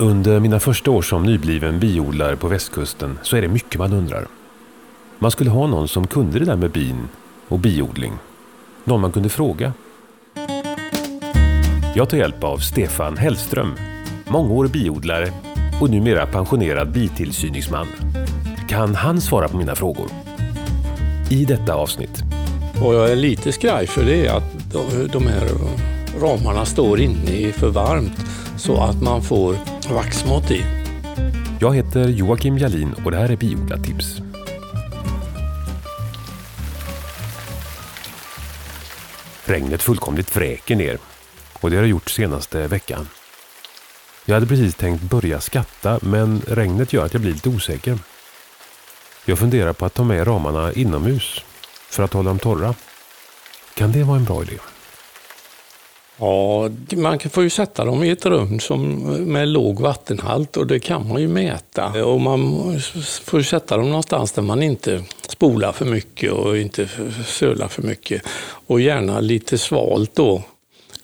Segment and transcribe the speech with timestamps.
[0.00, 4.26] Under mina första år som nybliven biodlare på västkusten så är det mycket man undrar.
[5.18, 7.08] Man skulle ha någon som kunde det där med bin
[7.48, 8.12] och biodling.
[8.84, 9.72] Någon man kunde fråga.
[11.94, 13.74] Jag tar hjälp av Stefan Hellström,
[14.28, 15.32] mångårig biodlare
[15.80, 17.86] och numera pensionerad bitillsyningsman.
[18.68, 20.10] Kan han svara på mina frågor?
[21.30, 22.22] I detta avsnitt.
[22.82, 24.72] Vad jag är lite skraj för det är att
[25.12, 25.48] de här
[26.20, 28.24] ramarna står inne för varmt
[28.56, 29.56] så att man får
[29.94, 30.64] vaxmat i.
[31.60, 34.20] Jag heter Joakim Jalin och det här är Biodlartips.
[39.44, 40.98] Regnet fullkomligt vräker ner
[41.60, 43.08] och det har det gjort senaste veckan.
[44.24, 47.98] Jag hade precis tänkt börja skatta men regnet gör att jag blir lite osäker.
[49.24, 51.40] Jag funderar på att ta med ramarna inomhus
[51.90, 52.74] för att hålla dem torra.
[53.74, 54.58] Kan det vara en bra idé?
[56.20, 58.96] Ja, man får ju sätta dem i ett rum som,
[59.32, 62.04] med låg vattenhalt och det kan man ju mäta.
[62.04, 62.40] Och man
[63.24, 66.88] får sätta dem någonstans där man inte spolar för mycket och inte
[67.26, 68.22] sölar för mycket.
[68.66, 70.42] Och gärna lite svalt då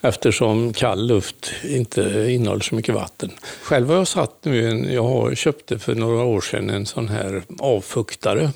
[0.00, 3.30] eftersom kall luft inte innehåller så mycket vatten.
[3.62, 7.42] Själv har jag satt nu en, jag köpte för några år sedan en sån här
[7.58, 8.50] avfuktare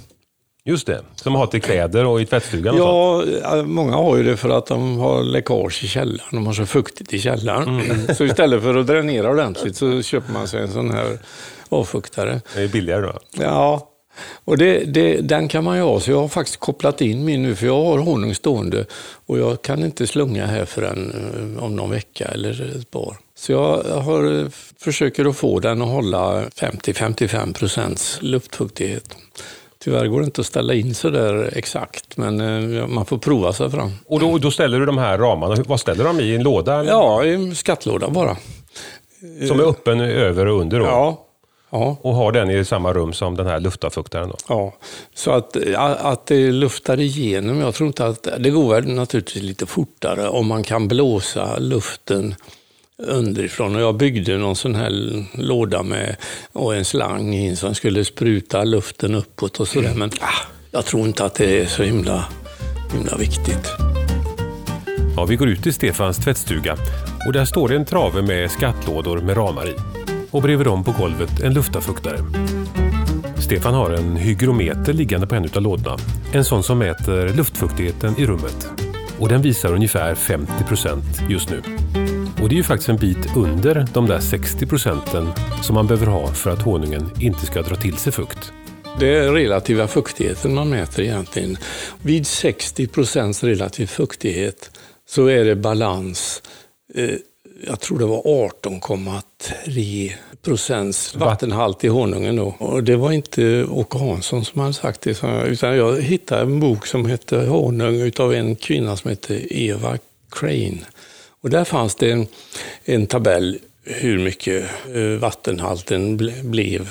[0.69, 2.77] Just det, som har till kläder och i tvättstugan?
[2.77, 6.29] ja, många har ju det för att de har läckage i källaren.
[6.31, 7.81] De har så fuktigt i källaren.
[7.81, 8.15] Mm.
[8.15, 11.19] Så istället för att dränera ordentligt så köper man sig en sån här
[11.69, 12.41] avfuktare.
[12.55, 13.19] Det är billigare då?
[13.33, 13.89] Ja,
[14.45, 16.01] och det, det, den kan man ju ha.
[16.01, 18.85] Så jag har faktiskt kopplat in min nu, för jag har honung stående
[19.27, 21.11] och jag kan inte slunga här förrän
[21.57, 23.17] eh, om någon vecka eller ett par.
[23.37, 24.51] Så jag har,
[24.85, 29.17] försöker att få den att hålla 50-55 procents luftfuktighet.
[29.85, 32.41] Tyvärr går det inte att ställa in så där exakt, men
[32.77, 33.93] eh, man får prova sig fram.
[34.07, 36.35] Och då, då ställer du de här ramarna, vad ställer de i?
[36.35, 36.81] En låda?
[36.81, 36.91] Eller?
[36.91, 38.37] Ja, i en skattlåda bara.
[39.49, 40.79] Som är öppen över och under?
[40.79, 40.85] Då.
[40.85, 41.25] Ja.
[41.71, 41.97] Ja.
[42.03, 44.29] Och har den i samma rum som den här luftavfuktaren?
[44.29, 44.37] Då.
[44.49, 44.75] Ja,
[45.15, 48.29] så att, att det luftar igenom, jag tror inte att...
[48.39, 52.35] Det går väl naturligtvis lite fortare om man kan blåsa luften
[53.03, 53.75] underifrån.
[53.75, 54.91] Och jag byggde någon sån här
[55.33, 56.17] låda med
[56.53, 59.95] och en slang in som skulle spruta luften uppåt och sådär.
[59.95, 62.25] Men ah, jag tror inte att det är så himla,
[62.93, 63.69] himla viktigt.
[65.17, 66.77] Ja, vi går ut i Stefans tvättstuga
[67.27, 69.75] och där står det en trave med skattlådor med ramar i.
[70.31, 72.19] Och bredvid dem på golvet en luftavfuktare.
[73.41, 75.97] Stefan har en hygrometer liggande på en av lådorna.
[76.33, 78.69] En sån som mäter luftfuktigheten i rummet.
[79.19, 81.63] Och den visar ungefär 50 procent just nu.
[82.43, 85.29] Och det är ju faktiskt en bit under de där 60 procenten
[85.63, 88.53] som man behöver ha för att honungen inte ska dra till sig fukt.
[89.01, 91.57] Det är relativa fuktigheten man mäter egentligen.
[92.03, 94.71] Vid 60 procents relativ fuktighet
[95.09, 96.43] så är det balans.
[96.95, 97.11] Eh,
[97.67, 100.13] jag tror det var 18,3
[100.43, 102.57] procents vattenhalt i honungen då.
[102.59, 106.87] Och det var inte Åke Hansson som hade sagt det, utan jag hittade en bok
[106.87, 109.99] som hette Honung av en kvinna som hette Eva
[110.31, 110.81] Crane.
[111.41, 112.27] Och där fanns det en,
[112.85, 116.89] en tabell hur mycket eh, vattenhalten ble, blev,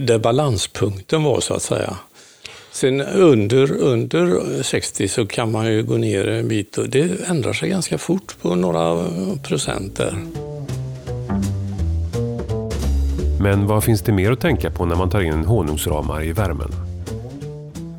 [0.00, 1.96] där balanspunkten var så att säga.
[2.72, 7.52] Sen under, under 60 så kan man ju gå ner en bit och det ändrar
[7.52, 9.06] sig ganska fort på några
[9.42, 10.18] procent där.
[13.40, 16.70] Men vad finns det mer att tänka på när man tar in honungsramar i värmen?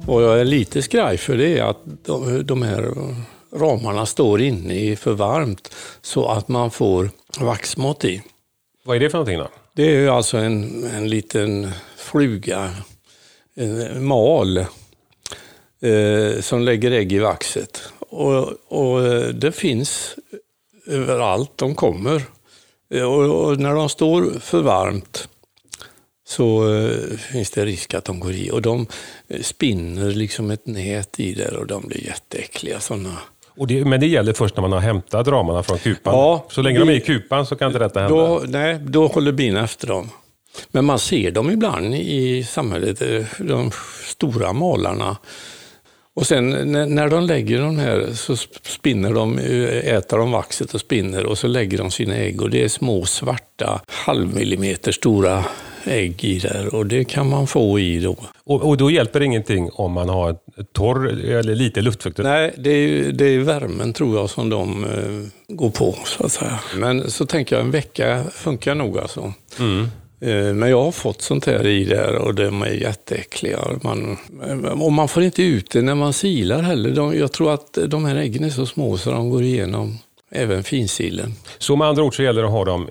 [0.08, 2.94] Vad jag är lite skraj för det är att de, de här
[3.56, 8.22] ramarna står inne i för varmt så att man får vaxmat i.
[8.84, 9.50] Vad är det för någonting då?
[9.74, 12.72] Det är alltså en, en liten fluga,
[13.56, 14.58] en mal,
[15.82, 17.82] eh, som lägger ägg i vaxet.
[18.00, 20.16] Och, och eh, det finns
[20.88, 22.24] överallt de kommer.
[22.90, 25.28] Och, och, när de står för varmt
[26.28, 28.52] så eh, finns det risk att de går i.
[28.52, 28.88] Och de
[29.42, 33.18] spinner liksom ett nät i där och de blir jätteäckliga sådana
[33.56, 36.14] det, men det gäller först när man har hämtat ramarna från kupan?
[36.14, 38.16] Ja, så länge det, de är i kupan så kan inte detta hända?
[38.16, 40.10] Då, nej, då håller bina efter dem.
[40.72, 43.72] Men man ser dem ibland i samhället, eh, de
[44.06, 45.18] stora malarna.
[46.16, 46.50] Och sen
[46.96, 51.38] när de lägger de här så spinner de, eh, äter de vaxet och spinner och
[51.38, 55.46] så lägger de sina ägg och det är små svarta halvmillimeter stora
[55.88, 58.16] ägg i där och det kan man få i då.
[58.44, 60.36] Och, och då hjälper det ingenting om man har
[60.74, 62.32] torr eller lite luftfuktighet?
[62.32, 66.32] Nej, det är, det är värmen tror jag som de eh, går på så att
[66.32, 66.60] säga.
[66.76, 69.34] Men så tänker jag en vecka funkar nog alltså.
[69.60, 69.88] Mm.
[70.20, 73.60] Eh, men jag har fått sånt här i där och de är jätteäckliga.
[73.82, 74.18] Man,
[74.82, 76.90] och man får inte ut det när man silar heller.
[76.90, 79.98] De, jag tror att de här äggen är så små så de går igenom
[80.32, 81.34] även finsilen.
[81.58, 82.90] Så med andra ord så gäller det att ha dem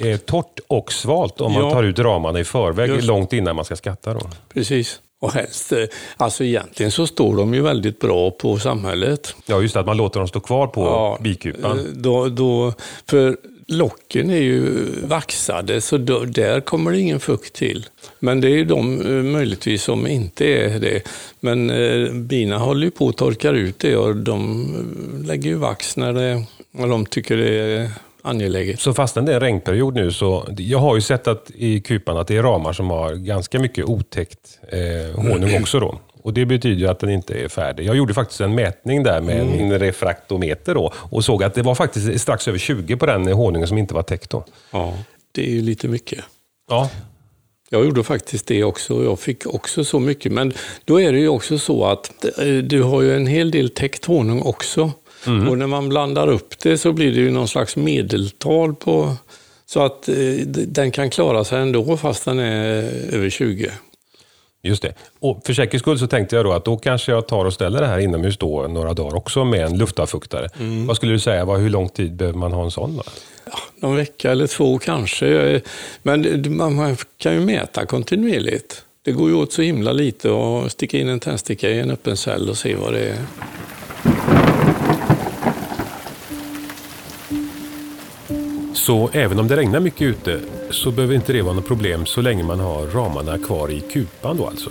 [0.00, 1.70] eh, torrt och svalt om man Ja.
[1.70, 3.06] tar ut ramarna i förväg, Just.
[3.06, 4.14] långt innan man ska skatta.
[4.14, 4.20] Då.
[4.54, 5.00] Precis.
[5.20, 5.78] Och helst, eh,
[6.16, 9.34] alltså egentligen så står de ju väldigt bra på samhället.
[9.46, 11.78] Ja, just det, att man låter dem stå kvar på bikupan.
[11.78, 12.72] eh, Då, då,
[13.10, 13.36] för
[13.66, 17.86] locken är ju vaxade, så då, där kommer det ingen fukt till.
[18.18, 21.02] Men det är ju de eh, möjligtvis som inte är det.
[21.40, 24.66] Men eh, bina håller ju på att torka ut det och de
[25.26, 27.90] lägger ju vax när, det, när de tycker det är
[28.24, 28.80] angeläget.
[28.80, 32.16] Så fastän det är en regnperiod nu så, jag har ju sett att i kupan
[32.16, 35.98] att det är ramar som har ganska mycket otäckt eh, honung också då.
[36.22, 37.84] Och det betyder att den inte är färdig.
[37.84, 41.74] Jag gjorde faktiskt en mätning där med en refraktometer då och såg att det var
[41.74, 44.44] faktiskt strax över 20 på den honungen som inte var täckt då.
[44.70, 44.94] Ja,
[45.32, 46.24] det är ju lite mycket.
[46.70, 46.90] Ja,
[47.70, 49.04] Jag gjorde faktiskt det också.
[49.04, 50.32] Jag fick också så mycket.
[50.32, 50.52] Men
[50.84, 54.04] då är det ju också så att eh, du har ju en hel del täckt
[54.04, 54.92] honung också.
[55.26, 59.16] Och när man blandar upp det så blir det ju någon slags medeltal på
[59.66, 60.14] så att eh,
[60.46, 62.82] den kan klara sig ändå fast den är
[63.14, 63.70] över 20.
[64.62, 64.94] just det.
[65.20, 67.80] Och för säkerhets skull så tänkte jag då att då kanske jag tar och ställer
[67.80, 70.48] det här inomhus då några dagar också med en luftavfuktare.
[70.86, 72.96] Vad skulle du säga, vad, hur lång tid behöver man ha en sån?
[72.96, 73.02] Då?
[73.44, 75.60] Ja, någon vecka eller två kanske.
[76.02, 78.84] Men man kan ju mäta kontinuerligt.
[79.04, 82.16] Det går ju åt så himla lite att sticka in en tändsticka i en öppen
[82.16, 83.18] cell och se vad det är.
[88.86, 90.40] Så även om det regnar mycket ute
[90.70, 94.36] så behöver inte det vara något problem så länge man har ramarna kvar i kupan
[94.36, 94.70] då alltså?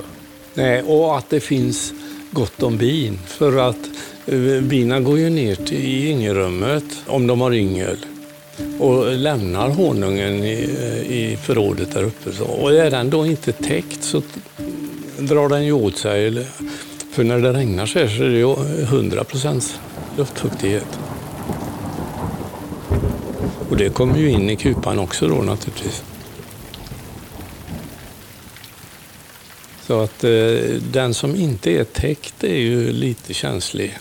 [0.54, 1.94] Nej, och att det finns
[2.32, 3.20] gott om bin.
[3.28, 3.90] För att
[4.26, 7.98] eh, bina går ju ner till yngelrummet om de har yngel
[8.80, 12.32] och lämnar honungen i, eh, i förrådet där uppe.
[12.32, 12.44] Så.
[12.44, 14.22] Och är den då inte täckt så
[15.20, 16.48] drar den ju åt sig.
[17.12, 19.80] För när det regnar så, här så är det ju 100 procents
[20.18, 21.03] luftfuktighet.
[23.74, 26.04] Och det kommer ju in i kupan också då naturligtvis.
[29.82, 30.32] Så att eh,
[30.92, 33.98] den som inte är täckt är ju lite känslig.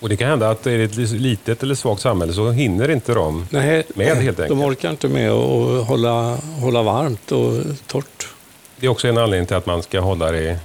[0.00, 3.14] Och det kan hända att är det ett litet eller svagt samhälle så hinner inte
[3.14, 4.60] de Nej, Med, helt de enkelt.
[4.60, 7.52] orkar inte med att hålla, hålla varmt och
[7.86, 8.28] torrt.
[8.76, 10.58] Det är också en anledning till att man ska hålla det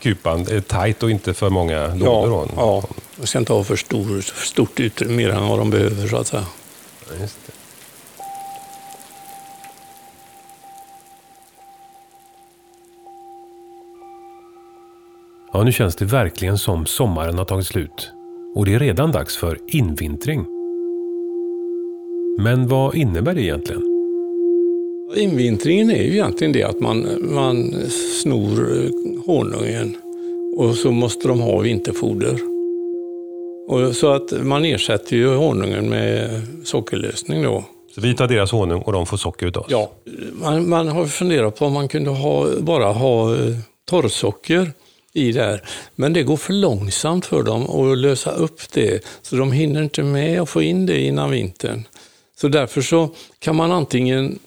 [0.00, 2.30] kupan eh, tajt och inte för många lådor.
[2.30, 2.48] då.
[2.56, 2.82] ja.
[3.16, 6.16] De ska inte ha för, stor, för stort utrymme mer än vad de behöver så
[6.16, 6.44] att säga.
[7.20, 7.52] Just det.
[15.52, 18.10] Ja, nu känns det verkligen som sommaren har tagit slut.
[18.54, 20.46] Och det är redan dags för invintring.
[22.38, 23.82] Men vad innebär det egentligen?
[25.16, 27.74] Invintringen är ju egentligen det att man, man
[28.22, 28.90] snor eh,
[29.26, 29.96] honungen
[30.56, 32.57] och så måste de ha vinterfoder.
[33.68, 37.64] Och så att man ersätter ju honungen med sockerlösning då.
[37.94, 39.70] Så vi tar deras honung och de får socker utav oss.
[39.70, 39.92] Ja,
[40.32, 44.72] man, man har funderat på om man kunde ha, bara ha eh, torrsocker
[45.12, 45.62] i där.
[45.94, 49.04] Men det går för långsamt för dem att lösa upp det.
[49.22, 51.84] Så de hinner inte med att få in det innan vintern.
[52.40, 54.38] Så därför så kan man antingen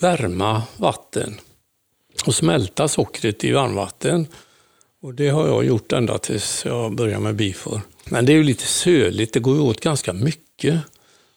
[0.00, 1.40] värma vatten
[2.26, 4.26] och smälta sockret i varmvatten.
[5.02, 7.80] Och det har jag gjort ända tills jag började med bifor.
[8.04, 10.78] Men det är ju lite söligt, det går ju åt ganska mycket.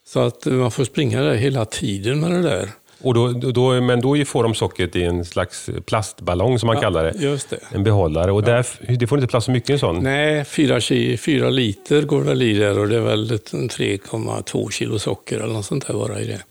[0.05, 2.69] Så att man får springa där hela tiden med det där.
[3.01, 7.03] Och då, då, men då får de sockret i en slags plastballong som man kallar
[7.03, 7.13] det.
[7.19, 7.59] Just det.
[7.71, 8.31] En behållare.
[8.31, 8.65] Och där,
[8.99, 10.03] det får inte plats så mycket i en sån.
[10.03, 10.81] Nej, fyra,
[11.17, 15.53] fyra liter går väl i där och det är väl ett- 3,2 kilo socker eller
[15.53, 16.41] något sånt där bara i det.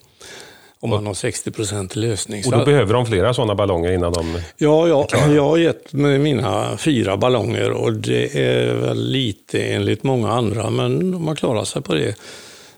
[0.82, 2.42] Om man har 60 procent lösning.
[2.46, 4.40] Och då behöver de flera sådana ballonger innan de...
[4.56, 10.02] Ja, ja, jag har gett med mina fyra ballonger och det är väl lite enligt
[10.02, 12.16] många andra, men de har klarat sig på det.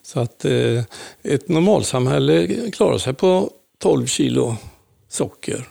[0.02, 0.82] Så att eh,
[1.22, 3.50] ett normalsamhälle klarar sig på
[3.82, 4.56] 12 kilo
[5.08, 5.68] socker.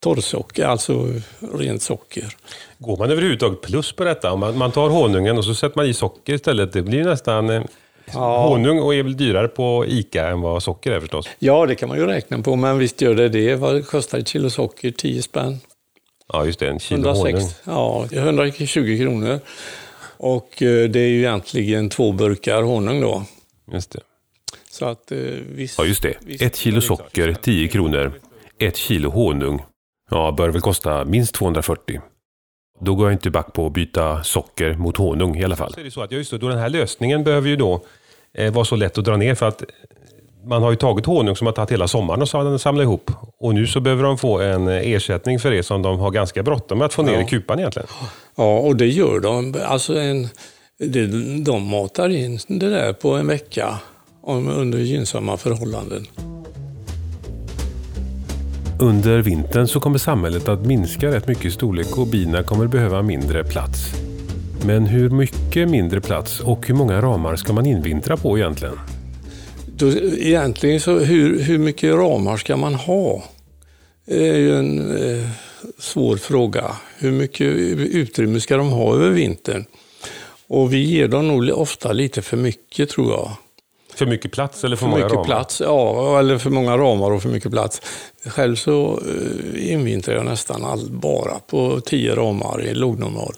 [0.00, 1.08] Torrsocker, alltså
[1.54, 2.36] rent socker.
[2.78, 4.32] Går man överhuvudtaget plus på detta?
[4.32, 6.72] Om man, man tar honungen och så sätter man i socker istället.
[6.72, 7.66] Det blir nästan...
[8.12, 8.48] Ja.
[8.48, 11.28] Honung och är väl dyrare på ICA än vad socker är förstås.
[11.38, 13.54] Ja, det kan man ju räkna på, men visst gör det det.
[13.54, 14.90] Vad kostar ett kilo socker?
[14.90, 15.60] 10 spänn?
[16.32, 16.68] Ja, just det.
[16.68, 17.26] En kilo honung.
[17.26, 19.40] 106, ja, 120 kronor.
[20.18, 23.22] Och eh, det är ju egentligen två burkar honung då.
[23.72, 24.00] Just det.
[24.70, 25.18] Så att eh,
[25.54, 25.78] visst.
[25.78, 26.14] Ja, just det.
[26.20, 28.12] visst- Ett kilo socker, 10 kronor.
[28.58, 29.62] Ett kilo honung.
[30.10, 32.00] Ja, bör väl kosta minst 240.
[32.78, 35.72] Då går jag inte back på att byta socker mot honung i alla fall.
[35.74, 37.80] Så är det så att, ja, just då den här lösningen behöver ju då
[38.34, 39.62] eh, vara så lätt att dra ner för att
[40.44, 43.10] man har ju tagit honung som har tagit hela sommaren och sam- samlat ihop.
[43.40, 46.42] Och nu så behöver de få en eh, ersättning för det som de har ganska
[46.42, 47.20] bråttom med att få ner Ja.
[47.22, 47.88] i kupan egentligen.
[48.36, 49.54] Ja, och det gör de.
[49.64, 50.28] Alltså en,
[50.78, 51.06] det,
[51.44, 53.78] de matar in det där på en vecka.
[54.56, 56.06] under gynnsamma förhållanden.
[58.80, 63.02] Under vintern så kommer samhället att minska rätt mycket i storlek och bina kommer behöva
[63.02, 63.78] mindre plats.
[64.66, 68.78] Men hur mycket mindre plats och hur många ramar ska man invintra på egentligen?
[69.76, 73.24] Då, egentligen så hur, hur mycket ramar ska man ha?
[74.06, 75.28] Det är ju en eh,
[75.78, 76.76] svår fråga.
[76.98, 79.64] Hur mycket utrymme ska de ha över vintern?
[80.48, 83.30] Och vi ger dem nog ofta lite för mycket tror jag.
[83.96, 85.24] För mycket plats eller för, för många mycket ramar?
[85.24, 87.82] plats, ja, eller för många ramar och för mycket plats.
[88.26, 89.00] Själv så
[89.54, 93.34] eh, invintrar jag nästan all, bara på tio ramar i lågnormal.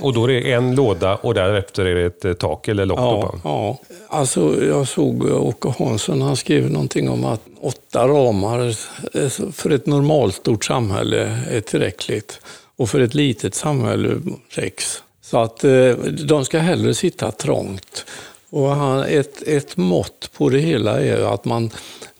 [0.00, 2.98] Och då är det en låda och därefter är det ett eh, tak eller lock?
[2.98, 3.78] Ja, ja.
[4.08, 8.74] Alltså, jag såg Åke Hansson, han skrev någonting om att åtta ramar
[9.14, 12.40] eh, för ett normalstort samhälle är tillräckligt.
[12.76, 14.20] Och för ett litet samhälle
[14.54, 15.02] sex.
[15.20, 15.90] Så att eh,
[16.26, 18.04] de ska hellre sitta trångt.
[18.50, 21.70] Och han, ett, ett mått på det hela är att man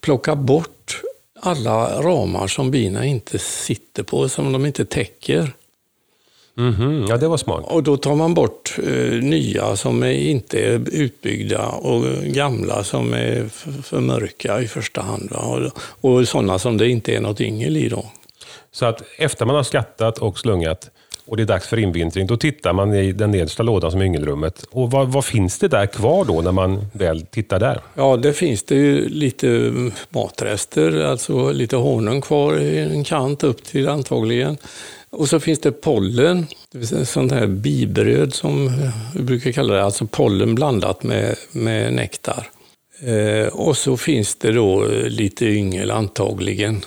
[0.01, 1.03] plockar bort
[1.41, 5.53] alla ramar som bina inte sitter på, som de inte täcker.
[6.55, 7.65] Mhm, Ja, det var smart.
[7.67, 13.13] Och då tar man bort eh, nya som är inte är utbyggda och gamla som
[13.13, 13.49] är
[13.83, 15.31] för mörka i första hand.
[15.31, 15.39] Va?
[15.39, 17.89] Och, och sådana som det inte är något yngel i.
[17.89, 18.05] Då.
[18.73, 20.91] Så att efter man har skattat och slungat
[21.29, 24.05] och det är dags för invintring, då tittar man i den nedersta lådan som är
[24.05, 24.65] yngelrummet.
[24.71, 27.81] Och vad, vad finns det där kvar då när man väl tittar där?
[27.95, 29.73] Ja, det finns det ju lite
[30.09, 34.57] matrester, alltså lite honung kvar i en kant upp till antagligen.
[35.11, 38.71] Och så finns det pollen, det vill säga sånt här bibröd som
[39.15, 42.49] vi brukar kalla det, alltså pollen blandat med, med nektar.
[43.01, 46.83] Eh, och så finns det då lite yngel antagligen.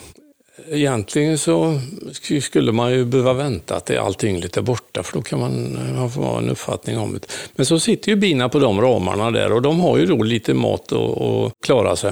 [0.73, 1.79] Egentligen så
[2.11, 5.79] sk- skulle man ju behöva vänta till allt ynglet är borta för då kan man,
[5.95, 7.19] man få en uppfattning om det.
[7.55, 10.53] Men så sitter ju bina på de ramarna där och de har ju då lite
[10.53, 12.11] mat att att klara sig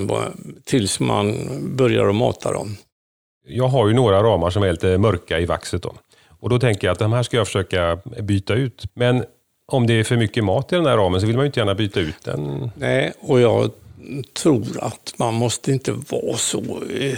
[0.66, 1.36] tills man
[1.76, 2.78] börjar att mata dem.
[3.48, 5.84] Jag har ju några ramar som är lite mörka i vaxet.
[5.84, 5.94] Då.
[6.40, 8.84] Och då tänker jag att de här ska jag försöka byta ut.
[8.94, 9.24] Men
[9.72, 11.60] om det är för mycket mat i den här ramen så vill man ju inte
[11.60, 12.72] gärna byta ut den.
[12.76, 13.72] Nej, och jag
[14.34, 16.84] tror att man måste inte vara så...
[17.00, 17.18] Eh,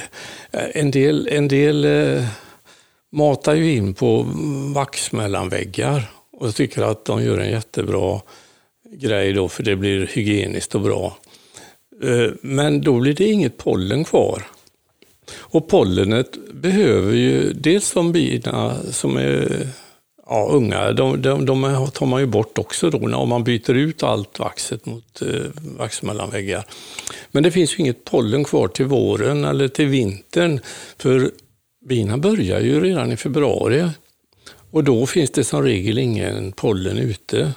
[0.52, 2.26] en del, en del eh,
[3.12, 4.26] matar ju in på
[4.74, 8.22] vaxmellanväggar och tycker att de gör en jättebra
[8.94, 11.18] grej då för det blir hygieniskt och bra.
[12.04, 14.48] Eh, men då blir det inget pollen kvar.
[15.34, 19.68] Och pollenet behöver ju dels de bina som är
[20.32, 24.04] ja, unga, de, de, de tar man ju bort också då om man byter ut
[24.04, 25.28] allt vaxet mot eh,
[25.78, 26.66] vaxmellanväggar.
[27.32, 30.60] Men det finns ju inget pollen kvar till våren eller till vintern
[30.98, 31.32] för
[31.86, 33.90] bina börjar ju redan i februari.
[34.72, 37.54] Och då finns det som regel ingen pollen ute.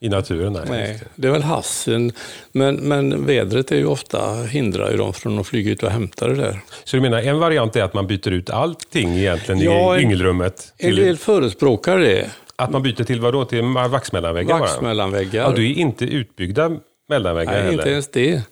[0.00, 0.52] I naturen?
[0.52, 0.62] Nej.
[0.68, 2.12] Nej, det är väl hassen.
[2.52, 6.26] Men, men vädret är ju ofta, hindrar ju dem från att flyga ut och hämta
[6.28, 6.60] det där.
[6.84, 10.04] Så du menar en variant är att man byter ut allting egentligen Ja, i en-
[10.04, 10.72] yngelrummet?
[10.78, 12.30] En Till, del förespråkar det.
[12.56, 13.44] Att man byter till vad då?
[13.44, 14.58] Till vaxmellanväggar?
[14.58, 15.42] Vaxmellanväggar.
[15.42, 16.70] Ja, du är inte utbyggda
[17.08, 17.72] mellanväggar Nej, heller?
[17.78, 18.42] inte ens det.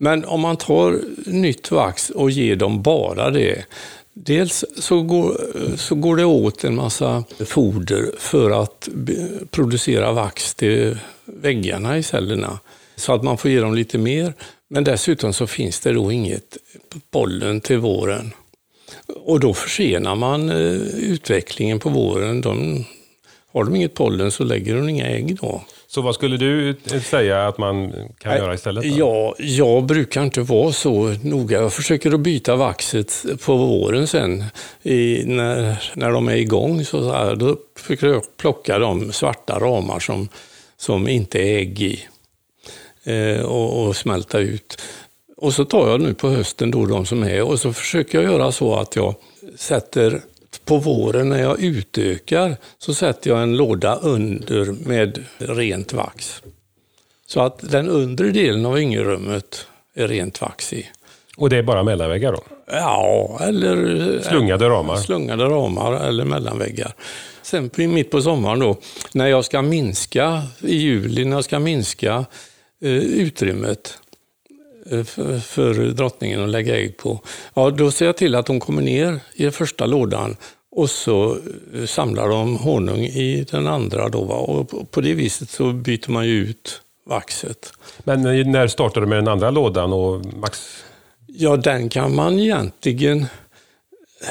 [0.00, 3.64] Men om man tar nytt vax och ger dem bara det.
[4.14, 5.36] Dels så går,
[5.76, 8.88] så går det åt en massa foder för att
[9.50, 12.58] producera vax till väggarna i cellerna.
[12.96, 14.34] Så att man får ge dem lite mer.
[14.68, 16.56] Men dessutom så finns det då inget
[17.10, 18.32] pollen till våren.
[19.06, 22.40] Och då försenar man eh, utvecklingen på våren.
[22.40, 22.84] De,
[23.52, 25.62] har de inget pollen så lägger de inga ägg då.
[25.94, 28.84] Så vad skulle du säga att man kan göra istället?
[28.84, 28.90] Då?
[28.98, 31.60] Ja, jag brukar inte vara så noga.
[31.60, 34.44] Jag försöker att byta vaxet på våren sen.
[34.82, 39.58] I, när, när de är igång så, så här, då försöker jag plocka de svarta
[39.58, 40.28] ramar som,
[40.76, 42.06] som inte är ägg i
[43.04, 44.82] eh, och, och smälta ut.
[45.36, 48.32] Och så tar jag nu på hösten då de som är och så försöker jag
[48.32, 49.14] göra så att jag
[49.56, 50.20] sätter
[50.64, 56.42] på våren när jag utökar så sätter jag en låda under med rent vax.
[57.26, 60.86] Så att den undre delen av yngelrummet är rent vax i.
[61.36, 62.42] Och det är bara mellanväggar då?
[62.66, 64.96] Ja, eller Slungade ramar?
[64.96, 66.94] slungade ramar eller mellanväggar.
[67.42, 68.76] Sen mitt på sommaren då,
[69.12, 72.24] när jag ska minska i juli, när jag ska minska
[72.82, 73.98] eh, utrymmet
[74.90, 77.20] eh, för, för drottningen att lägga ägg på,
[77.54, 80.36] ja, då ser jag till att de kommer ner i den första lådan
[80.74, 81.38] och så
[81.74, 84.08] eh, samlar de honung i den andra.
[84.08, 84.34] Då, va?
[84.34, 87.72] Och på- det viset så byter man ju ut vaxet.
[88.04, 90.84] Men när startade du med den andra lådan och max?
[91.26, 93.26] Ja, den kan man egentligen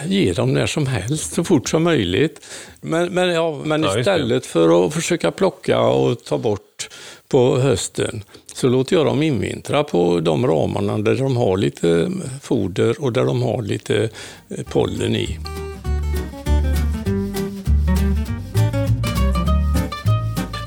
[0.05, 2.45] ge dem när som helst, så fort som möjligt.
[2.81, 6.89] Men, men, ja, men Ja, istället för att försöka plocka och ta bort
[7.27, 8.23] på hösten
[8.53, 13.23] så låter jag dem invintra på de ramarna där de har lite foder och där
[13.25, 14.09] de har lite
[14.49, 15.39] eh, pollen i.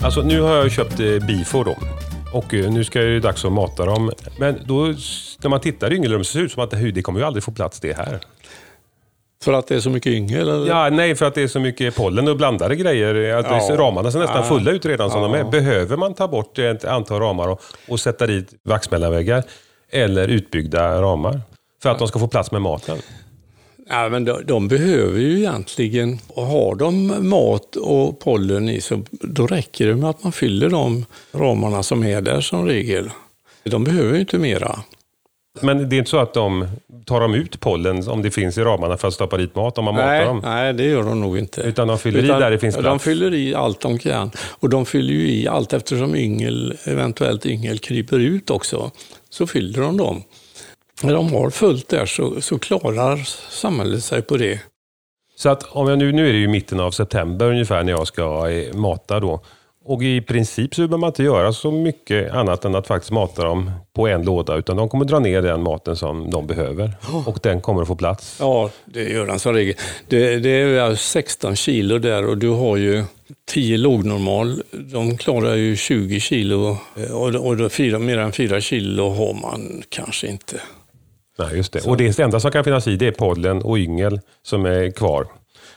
[0.07, 1.77] Alltså nu har jag köpt eh, Bifor då.
[2.33, 4.13] Och eh, nu ska det ju dags att mata dem.
[4.39, 4.85] Men då,
[5.43, 7.27] när man tittar i yngelrummet så ser det ut som att det, det kommer ju
[7.27, 8.21] aldrig få plats det här.
[9.45, 10.49] För att det är så mycket yngel?
[10.49, 10.67] Eller?
[10.67, 13.35] Ja, nej, för att det är så mycket pollen och blandade grejer.
[13.37, 13.77] Att Ja.
[13.77, 14.43] Ramarna ser nästan Ja.
[14.49, 15.45] fulla ut redan som de är.
[15.45, 19.43] Behöver man ta bort ett antal ramar och, och sätta dit vaxmellanväggar
[19.91, 21.41] eller utbyggda ramar?
[21.83, 22.99] För att de ska få plats med maten?
[23.89, 29.03] Ja, men de, de behöver ju egentligen, och har de mat och pollen i så
[29.11, 33.11] då räcker det med att man fyller de ramarna som är där som regel.
[33.65, 34.79] De behöver ju inte mera.
[35.61, 36.69] Men det är inte så att de
[37.05, 39.85] tar de ut pollen om det finns i ramarna för att stoppa dit mat om
[39.85, 40.41] man matar Nej, dem?
[40.45, 41.61] nej, det gör de nog inte.
[41.61, 43.05] Utan de fyller i där det finns De plats?
[43.05, 44.31] fyller i allt de kan.
[44.51, 48.91] Och de fyller ju i allt eftersom yngel, eventuellt yngel kryper ut också.
[49.31, 50.23] Så fyller de dem.
[51.03, 53.17] När de har fullt där så, så klarar
[53.51, 54.61] samhället sig på det.
[55.37, 58.07] Så att om jag nu, nu är det ju mitten av september ungefär när jag
[58.07, 59.41] ska eh, mata då.
[59.85, 63.45] Och i princip så behöver man inte göra så mycket annat än att faktiskt mata
[63.45, 64.57] dem på en låda.
[64.57, 66.93] Utan de kommer dra ner den maten som de behöver.
[67.27, 68.37] Och den kommer att få plats.
[68.41, 69.75] Ja, det gör den som regel.
[70.09, 73.05] Det, det är 16 kilo där och du har ju
[73.49, 74.63] 10 lågnormal.
[74.71, 76.79] De klarar ju 20 kilo
[77.13, 80.61] och, och då fyra, mer än 4 kilo har man kanske inte.
[81.39, 81.87] Nej, just det.
[81.87, 85.27] Och det enda som kan finnas i det är pollen och yngel som är kvar.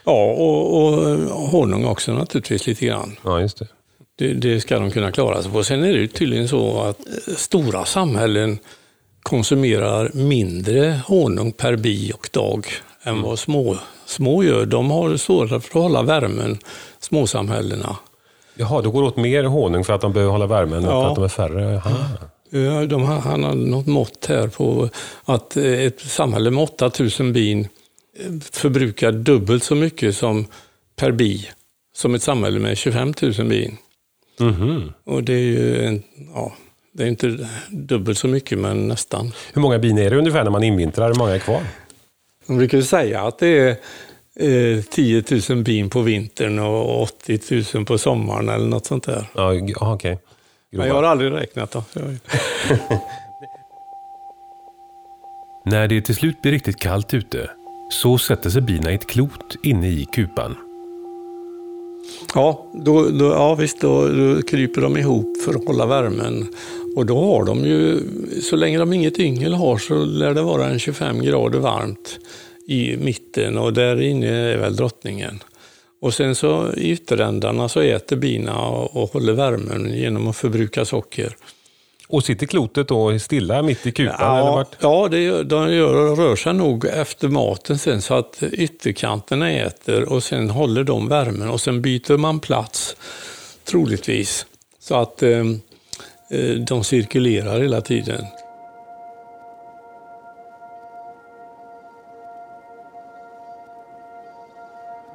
[0.04, 1.18] Ja, och, och
[1.50, 3.16] honung också naturligtvis lite grann.
[3.24, 3.66] Ja, just det.
[4.18, 5.64] Det, det ska de kunna klara sig på.
[5.64, 6.98] Sen är det ju tydligen så att
[7.28, 8.58] eh, stora samhällen
[9.22, 12.66] konsumerar mindre honung per bi och dag
[13.02, 13.76] än vad små,
[14.06, 14.66] små gör.
[14.66, 16.58] De har svårare för att hålla värmen,
[17.00, 17.96] småsamhällena.
[18.54, 21.02] Jaha, då går det åt mer honung för att de behöver hålla värmen och Ja.
[21.02, 21.76] för att de är färre.
[21.76, 21.90] Aha.
[22.88, 24.88] De, han har något mått här på
[25.24, 27.60] att eh, ett samhälle med 8000 bin
[28.18, 30.46] eh, förbrukar dubbelt så mycket som
[30.96, 31.48] per bi
[31.94, 33.76] som ett samhälle med 25 000 bin.
[34.40, 34.92] Mhm.
[35.04, 36.00] Och det är ju
[36.34, 36.52] ja,
[36.92, 39.32] det är inte dubbelt så mycket men nästan.
[39.52, 41.08] Hur många bin är det ungefär när man invintrar?
[41.08, 41.62] Hur många är kvar?
[42.46, 43.46] Man brukar ju säga att det
[44.38, 47.40] är eh, 10 000 bin på vintern och 80
[47.74, 49.24] 000 på sommaren eller något sånt där.
[49.34, 49.92] Ja, g- ja,
[50.72, 51.82] Men jag har aldrig räknat dem.
[55.64, 57.50] När det till slut blir riktigt kallt ute
[57.90, 60.56] så sätter sig bina i ett klot inne i kupan.
[62.34, 66.46] Ja, då, då, ja visst, då, då kryper de ihop för att hålla värmen.
[66.96, 68.00] Och då har de ju,
[68.42, 72.18] så länge de inget yngel har så lär det vara en 25 grader varmt
[72.66, 75.42] i mitten och där inne är väl drottningen.
[76.00, 80.84] Och sen så i ytterändarna så äter bina och, och håller värmen genom att förbruka
[80.84, 81.36] socker.
[82.08, 84.14] Och sitter klotet då stilla mitt i kupan?
[84.20, 84.76] eller Ja, vart?
[84.80, 90.22] ja det de gör, rör sig nog efter maten sen så att ytterkanterna äter och
[90.22, 92.96] sen håller de värmen och sen byter man plats
[93.64, 94.46] troligtvis.
[94.80, 95.38] Så att eh,
[96.30, 98.24] eh, de cirkulerar hela tiden.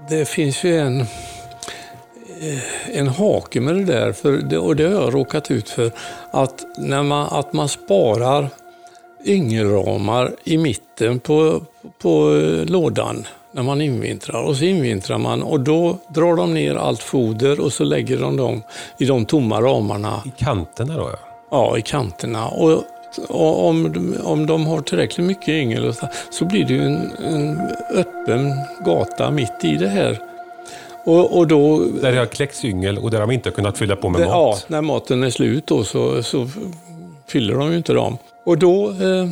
[0.09, 4.91] Det finns ju en, eh, en hake med det där, för det, och det har
[4.91, 5.91] jag råkat ut för.
[6.31, 8.49] Att, när man, att man sparar
[9.25, 11.61] yngelramar i mitten på,
[12.01, 14.41] på eh, lådan när man invintrar.
[14.41, 18.37] Och så invintrar man och då drar de ner allt foder och så lägger de
[18.37, 18.61] dem
[18.97, 21.19] i de tomma ramarna I kanterna då ja.
[21.51, 22.47] ja, i kanterna.
[22.47, 22.83] Och, och
[23.29, 25.93] om, de- om de har tillräckligt mycket yngel
[26.29, 27.59] så, blir det ju en, en
[27.93, 28.53] öppen
[28.85, 30.19] gata mitt i det här.
[31.05, 33.95] Och, och då, Där det har kläckts yngel och där de inte har kunnat fylla
[33.95, 34.65] på med det, ja, mat.
[34.69, 36.47] när maten är slut då, så, så
[37.27, 38.17] fyller de ju inte dem.
[38.45, 39.25] Och då, eh,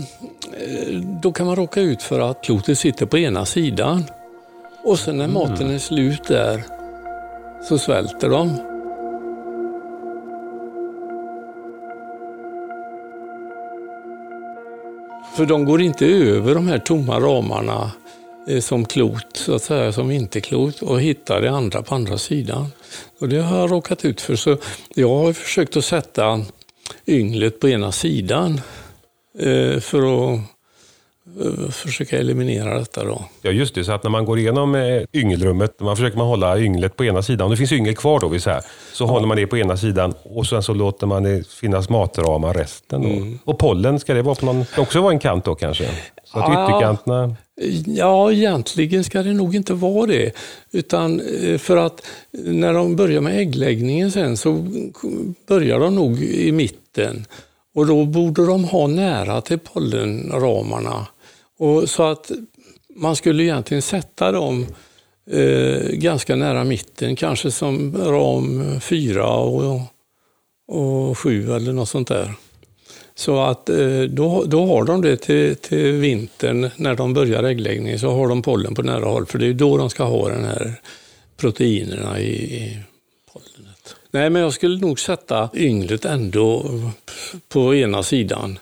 [1.22, 4.04] då kan man råka ut för att klotet sitter på ena sidan.
[4.84, 6.64] Och sen när maten är slut där
[7.70, 8.58] så svälter de.
[15.36, 17.92] För de går inte över de här tomma ramarna
[18.48, 22.68] eh, som klot, så att säga, som vinterklot och hittar det andra på andra sidan.
[23.20, 24.36] Och det har jag råkat ut för.
[24.36, 24.58] Så
[24.96, 26.42] jag har försökt att sätta
[27.08, 28.62] ynglet på ena sidan
[29.40, 30.40] eh, för att
[31.72, 33.26] försöka eliminera detta då.
[33.42, 36.60] Ja just det, så att när man går igenom eh, yngelrummet, man försöker man hålla
[36.60, 37.46] ynglet på ena sidan.
[37.46, 38.62] Om det finns yngel kvar då, vill säga,
[38.94, 39.08] så ja.
[39.08, 43.02] håller man det på ena sidan och sen så låter man det finnas matramar resten.
[43.02, 43.08] Då.
[43.08, 43.40] Mm.
[43.46, 45.90] Och pollen, ska det vara på någon, också vara en kant då kanske?
[46.24, 46.70] Så att ja.
[46.70, 47.36] ytterkanterna...
[47.86, 50.32] Ja, egentligen ska det nog inte vara det.
[50.72, 54.68] Utan eh, för att när de börjar med äggläggningen sen så
[55.48, 57.26] börjar de nog i mitten.
[57.76, 61.08] Och då borde de ha nära till pollenramarna.
[61.64, 62.32] Och så att
[62.96, 64.68] man skulle egentligen sätta dem
[65.32, 69.82] eh, ganska nära mitten, kanske som ram 4 och,
[70.68, 72.34] och 7 eller något sånt där.
[73.16, 78.00] Så att eh, då, då har de det till, till vintern när de börjar äggläggning
[78.00, 80.46] så har de pollen på nära håll för det är då de ska ha den
[80.46, 80.74] här
[81.38, 82.80] proteinerna i, i
[83.34, 83.96] pollenet.
[84.12, 86.66] Nej, men jag skulle nog sätta ynglet ändå
[87.50, 88.60] på ena sidan.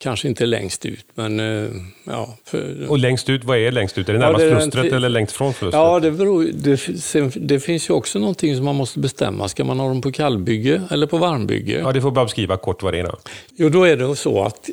[0.00, 1.70] Kanske inte längst ut, men eh,
[2.04, 2.36] ja.
[2.44, 2.90] För...
[2.90, 4.08] Och längst ut, vad är längst ut?
[4.08, 5.82] Är det närmast ja, det flustret eller längst från flustret?
[5.82, 9.48] Ja, det, beror, det, det finns ju också någonting som man måste bestämma.
[9.48, 11.78] Ska man ha dem på kallbygge eller på varmbygge?
[11.78, 13.16] Ja, det får bara beskriva kort vad det är då.
[13.56, 14.68] Jo, då är det så att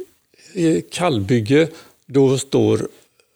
[0.53, 1.67] i kallbygge,
[2.05, 2.87] då står,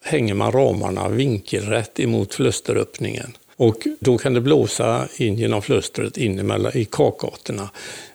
[0.03, 3.31] hänger man ramarna vinkelrätt emot flusteröppningen.
[3.55, 7.69] Och då kan det blåsa in genom flustret in i kakgatorna.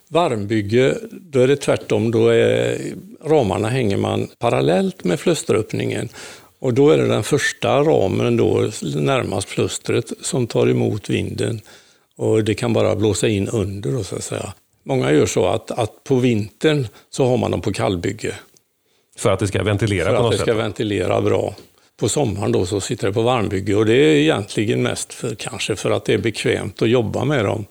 [0.09, 2.11] Varmbygge, då är det tvärtom.
[2.11, 2.79] Då är
[3.25, 6.09] ramarna hänger man parallellt med flusteröppningen.
[6.59, 11.61] Och då är det den första ramen då, närmast flustret som tar emot vinden.
[12.17, 14.53] Och det kan bara blåsa in under då, så att säga.
[14.83, 18.35] Många gör så att, att på vintern så har man dem på kallbygge.
[19.17, 20.39] För att det ska ventilera För på något sätt?
[20.39, 21.55] För att det ska ventilera bra.
[21.97, 25.77] På sommaren då så sitter det på varmbygge och det är egentligen mest för, kanske
[25.77, 27.67] för att det är bekvämt att jobba med dem.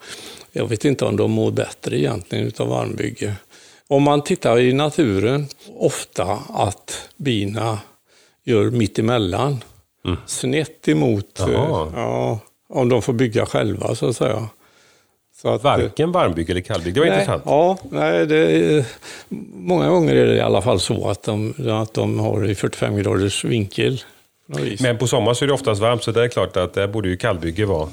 [0.52, 3.36] Jag vet inte om de mår bättre egentligen utav varmbygge.
[3.94, 7.80] Om man tittar i naturen, ofta att bina
[8.44, 9.64] gör mittemellan.
[10.06, 10.18] Mm.
[10.26, 11.50] Snett emot, eh,
[11.96, 14.48] ja, om de får bygga själva så att säga.
[15.42, 17.44] Så att, Varken varmbygge eller kallbygge, det var nej, intressant.
[17.46, 18.86] Ja, nej, det,
[19.54, 22.98] många gånger är det i alla fall så att de, att de har i 45
[22.98, 24.02] graders vinkel.
[24.80, 27.10] Men på sommaren så är det oftast varmt, så det är klart att där borde
[27.10, 27.90] ju kallbygge vara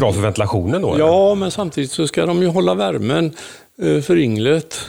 [0.00, 0.94] bra för ventilationen då?
[0.98, 1.34] Ja, eller?
[1.34, 3.36] men samtidigt så ska de ju hålla värmen
[3.82, 4.80] eh, för ynglet.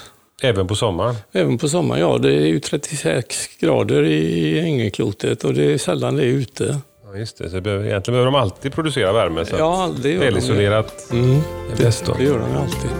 [0.41, 1.15] Även på sommaren?
[1.31, 2.17] Även på sommaren, ja.
[2.17, 6.77] Det är ju 36 grader i ängelklotet och det är sällan det är ute.
[7.11, 7.49] Ja, just det.
[7.49, 9.45] Så egentligen behöver de alltid producera värme.
[9.45, 11.17] Så ja, det gör välisolerat de.
[11.17, 12.13] Mm, det, bäst då.
[12.17, 12.91] det gör de alltid.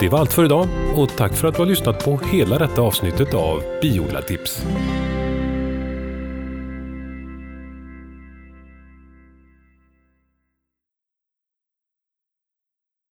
[0.00, 2.82] Det var allt för idag och tack för att du har lyssnat på hela detta
[2.82, 4.62] avsnittet av Biodlartips.